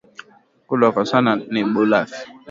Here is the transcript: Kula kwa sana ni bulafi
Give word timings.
Kula 0.67 0.91
kwa 0.91 1.05
sana 1.05 1.35
ni 1.51 1.63
bulafi 1.63 2.31